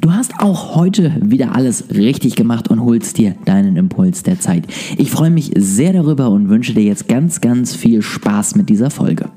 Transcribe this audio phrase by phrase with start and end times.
[0.00, 4.66] Du hast auch heute wieder alles richtig gemacht und holst dir deinen Impuls der Zeit.
[4.96, 8.88] Ich freue mich sehr darüber und wünsche dir jetzt ganz, ganz viel Spaß mit dieser
[8.88, 9.28] Folge.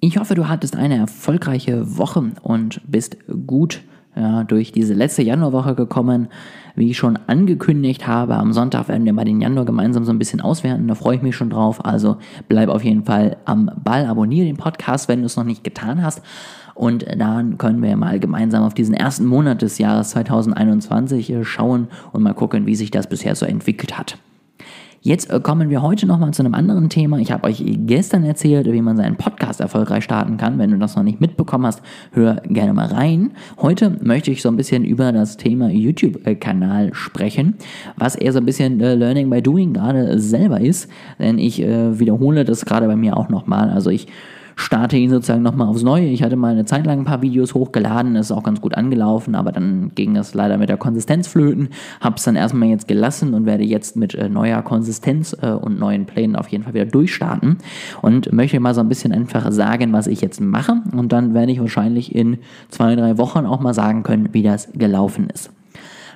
[0.00, 3.16] Ich hoffe, du hattest eine erfolgreiche Woche und bist
[3.46, 3.82] gut
[4.16, 6.28] ja, durch diese letzte Januarwoche gekommen.
[6.76, 10.18] Wie ich schon angekündigt habe, am Sonntag werden wir mal den Januar gemeinsam so ein
[10.18, 10.88] bisschen auswerten.
[10.88, 11.84] Da freue ich mich schon drauf.
[11.84, 12.16] Also
[12.48, 16.02] bleib auf jeden Fall am Ball, abonniere den Podcast, wenn du es noch nicht getan
[16.02, 16.20] hast.
[16.74, 21.88] Und dann können wir mal gemeinsam auf diesen ersten Monat des Jahres 2021 äh, schauen
[22.12, 24.18] und mal gucken, wie sich das bisher so entwickelt hat.
[25.06, 27.18] Jetzt äh, kommen wir heute nochmal zu einem anderen Thema.
[27.18, 30.58] Ich habe euch gestern erzählt, wie man seinen Podcast erfolgreich starten kann.
[30.58, 31.82] Wenn du das noch nicht mitbekommen hast,
[32.12, 33.32] hör gerne mal rein.
[33.60, 37.56] Heute möchte ich so ein bisschen über das Thema YouTube-Kanal sprechen,
[37.98, 40.90] was eher so ein bisschen äh, Learning by Doing gerade selber ist.
[41.18, 43.68] Denn ich äh, wiederhole das gerade bei mir auch nochmal.
[43.68, 44.06] Also ich
[44.56, 46.06] starte ihn sozusagen nochmal aufs Neue.
[46.06, 49.34] Ich hatte mal eine Zeit lang ein paar Videos hochgeladen, ist auch ganz gut angelaufen,
[49.34, 51.68] aber dann ging das leider mit der Konsistenz flöten.
[52.00, 55.78] Habe es dann erstmal jetzt gelassen und werde jetzt mit äh, neuer Konsistenz äh, und
[55.78, 57.58] neuen Plänen auf jeden Fall wieder durchstarten
[58.02, 61.52] und möchte mal so ein bisschen einfach sagen, was ich jetzt mache und dann werde
[61.52, 62.38] ich wahrscheinlich in
[62.68, 65.50] zwei, drei Wochen auch mal sagen können, wie das gelaufen ist.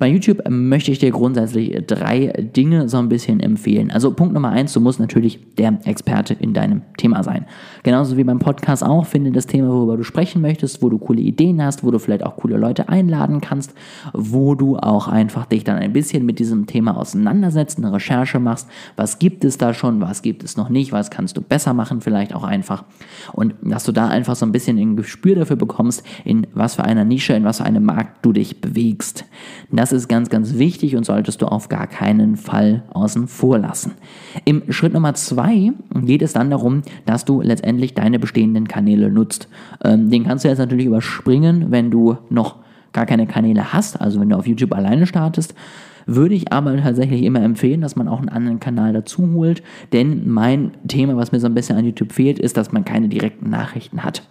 [0.00, 3.90] Bei YouTube möchte ich dir grundsätzlich drei Dinge so ein bisschen empfehlen.
[3.90, 7.44] Also Punkt Nummer eins, du musst natürlich der Experte in deinem Thema sein.
[7.82, 11.20] Genauso wie beim Podcast auch, finde das Thema, worüber du sprechen möchtest, wo du coole
[11.20, 13.74] Ideen hast, wo du vielleicht auch coole Leute einladen kannst,
[14.14, 18.68] wo du auch einfach dich dann ein bisschen mit diesem Thema auseinandersetzt, eine Recherche machst,
[18.96, 22.00] was gibt es da schon, was gibt es noch nicht, was kannst du besser machen
[22.00, 22.84] vielleicht auch einfach.
[23.34, 26.84] Und dass du da einfach so ein bisschen ein Gespür dafür bekommst, in was für
[26.84, 29.26] einer Nische, in was für einem Markt du dich bewegst.
[29.70, 33.58] Das das ist ganz, ganz wichtig und solltest du auf gar keinen Fall außen vor
[33.58, 33.92] lassen.
[34.44, 39.48] Im Schritt Nummer zwei geht es dann darum, dass du letztendlich deine bestehenden Kanäle nutzt.
[39.84, 42.56] Ähm, den kannst du jetzt natürlich überspringen, wenn du noch
[42.92, 45.54] gar keine Kanäle hast, also wenn du auf YouTube alleine startest
[46.06, 49.62] würde ich aber tatsächlich immer empfehlen, dass man auch einen anderen Kanal dazu holt,
[49.92, 53.08] denn mein Thema, was mir so ein bisschen an YouTube fehlt, ist, dass man keine
[53.08, 54.22] direkten Nachrichten hat.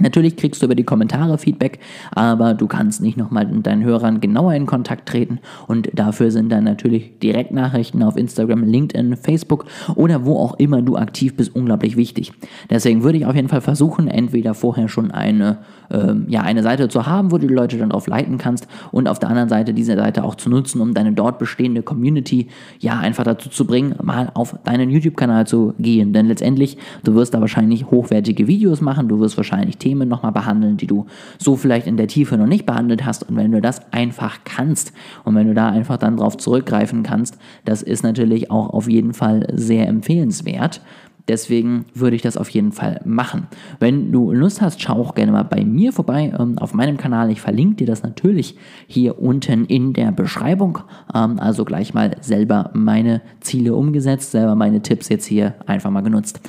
[0.00, 1.78] Natürlich kriegst du über die Kommentare Feedback,
[2.10, 5.38] aber du kannst nicht nochmal mit deinen Hörern genauer in Kontakt treten
[5.68, 10.96] und dafür sind dann natürlich Direktnachrichten auf Instagram, LinkedIn, Facebook oder wo auch immer du
[10.96, 12.32] aktiv bist unglaublich wichtig.
[12.68, 15.58] Deswegen würde ich auf jeden Fall versuchen, entweder vorher schon eine,
[15.92, 19.06] ähm, ja, eine Seite zu haben, wo du die Leute dann drauf leiten kannst und
[19.06, 22.48] auf der anderen Seite diese Seite auch zu nutzen, um deine dort bestehende Community
[22.80, 26.12] ja einfach dazu zu bringen, mal auf deinen YouTube-Kanal zu gehen.
[26.12, 30.78] Denn letztendlich, du wirst da wahrscheinlich hochwertige Videos machen, du wirst wahrscheinlich Themen nochmal behandeln,
[30.78, 31.04] die du
[31.38, 33.28] so vielleicht in der Tiefe noch nicht behandelt hast.
[33.28, 37.36] Und wenn du das einfach kannst und wenn du da einfach dann drauf zurückgreifen kannst,
[37.66, 40.80] das ist natürlich auch auf jeden Fall sehr empfehlenswert.
[41.26, 43.46] Deswegen würde ich das auf jeden Fall machen.
[43.80, 47.30] Wenn du Lust hast, schau auch gerne mal bei mir vorbei ähm, auf meinem Kanal.
[47.30, 50.80] Ich verlinke dir das natürlich hier unten in der Beschreibung.
[51.14, 56.02] Ähm, also gleich mal selber meine Ziele umgesetzt, selber meine Tipps jetzt hier einfach mal
[56.02, 56.40] genutzt.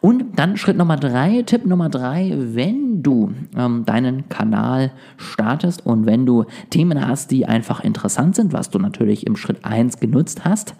[0.00, 6.06] Und dann Schritt Nummer drei, Tipp Nummer drei, wenn du ähm, deinen Kanal startest und
[6.06, 10.44] wenn du Themen hast, die einfach interessant sind, was du natürlich im Schritt eins genutzt
[10.44, 10.74] hast,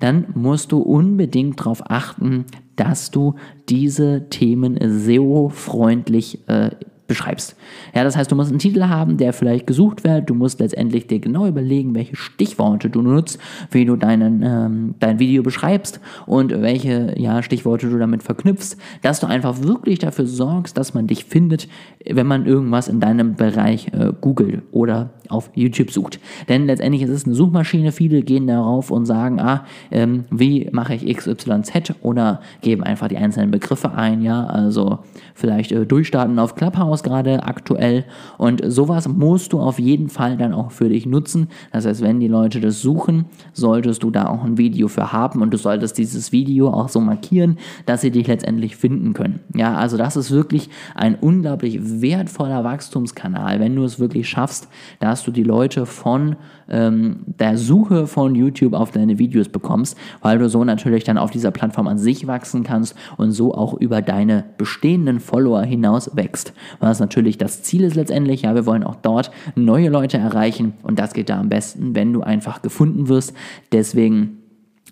[0.00, 2.46] dann musst du unbedingt darauf achten,
[2.76, 3.36] dass du
[3.68, 6.70] diese Themen SEO-freundlich äh,
[7.10, 7.56] beschreibst.
[7.92, 10.30] Ja, das heißt, du musst einen Titel haben, der vielleicht gesucht wird.
[10.30, 13.40] Du musst letztendlich dir genau überlegen, welche Stichworte du nutzt,
[13.72, 19.18] wie du deinen, ähm, dein Video beschreibst und welche ja, Stichworte du damit verknüpfst, dass
[19.18, 21.66] du einfach wirklich dafür sorgst, dass man dich findet,
[22.08, 26.20] wenn man irgendwas in deinem Bereich äh, googelt oder auf YouTube sucht.
[26.48, 27.92] Denn letztendlich ist es eine Suchmaschine.
[27.92, 33.16] Viele gehen darauf und sagen, ah, ähm, wie mache ich XYZ oder geben einfach die
[33.16, 34.22] einzelnen Begriffe ein.
[34.22, 35.00] Ja, also
[35.34, 38.04] vielleicht äh, durchstarten auf Clubhouse gerade aktuell.
[38.38, 41.48] Und sowas musst du auf jeden Fall dann auch für dich nutzen.
[41.72, 45.42] Das heißt, wenn die Leute das suchen, solltest du da auch ein Video für haben
[45.42, 49.40] und du solltest dieses Video auch so markieren, dass sie dich letztendlich finden können.
[49.54, 54.68] Ja, also das ist wirklich ein unglaublich wertvoller Wachstumskanal, wenn du es wirklich schaffst,
[54.98, 56.36] dass dass du die Leute von
[56.70, 61.30] ähm, der Suche von YouTube auf deine Videos bekommst, weil du so natürlich dann auf
[61.30, 66.54] dieser Plattform an sich wachsen kannst und so auch über deine bestehenden Follower hinaus wächst.
[66.78, 70.98] Was natürlich das Ziel ist letztendlich, ja, wir wollen auch dort neue Leute erreichen und
[70.98, 73.34] das geht da am besten, wenn du einfach gefunden wirst.
[73.70, 74.39] Deswegen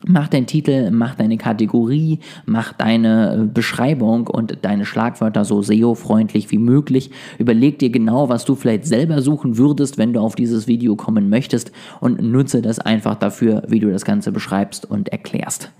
[0.06, 6.50] Mach deinen Titel, mach deine Kategorie, mach deine äh, Beschreibung und deine Schlagwörter so SEO-freundlich
[6.52, 7.10] wie möglich.
[7.38, 11.28] Überleg dir genau, was du vielleicht selber suchen würdest, wenn du auf dieses Video kommen
[11.28, 15.72] möchtest und nutze das einfach dafür, wie du das Ganze beschreibst und erklärst.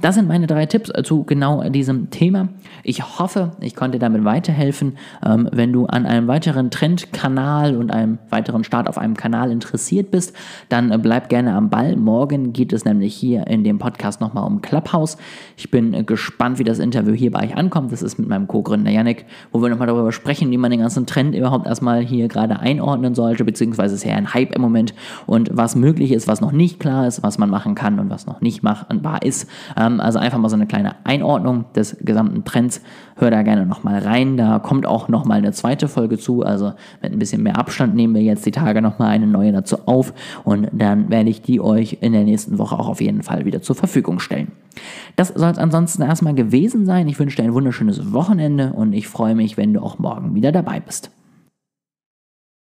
[0.00, 2.48] Das sind meine drei Tipps zu genau diesem Thema.
[2.82, 4.96] Ich hoffe, ich konnte damit weiterhelfen.
[5.24, 10.10] Ähm, wenn du an einem weiteren Trendkanal und einem weiteren Start auf einem Kanal interessiert
[10.10, 10.34] bist,
[10.68, 11.96] dann äh, bleib gerne am Ball.
[11.96, 15.16] Morgen geht es nämlich hier in dem Podcast nochmal um Clubhouse.
[15.56, 17.92] Ich bin äh, gespannt, wie das Interview hier bei euch ankommt.
[17.92, 21.06] Das ist mit meinem Co-Gründer Yannick, wo wir nochmal darüber sprechen, wie man den ganzen
[21.06, 24.94] Trend überhaupt erstmal hier gerade einordnen sollte, beziehungsweise ist ja ein Hype im Moment
[25.26, 28.26] und was möglich ist, was noch nicht klar ist, was man machen kann und was
[28.26, 29.48] noch nicht machbar ist.
[29.76, 32.82] Ähm, also einfach mal so eine kleine Einordnung des gesamten Trends.
[33.16, 34.36] Hör da gerne nochmal rein.
[34.36, 36.42] Da kommt auch nochmal eine zweite Folge zu.
[36.42, 36.72] Also
[37.02, 40.12] mit ein bisschen mehr Abstand nehmen wir jetzt die Tage nochmal eine neue dazu auf
[40.44, 43.62] und dann werde ich die euch in der nächsten Woche auch auf jeden Fall wieder
[43.62, 44.52] zur Verfügung stellen.
[45.16, 47.08] Das soll es ansonsten erstmal gewesen sein.
[47.08, 50.52] Ich wünsche dir ein wunderschönes Wochenende und ich freue mich, wenn du auch morgen wieder
[50.52, 51.10] dabei bist.